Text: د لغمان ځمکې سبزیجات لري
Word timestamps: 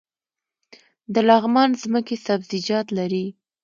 د 1.13 1.15
لغمان 1.29 1.69
ځمکې 1.81 2.15
سبزیجات 2.25 2.87
لري 2.97 3.25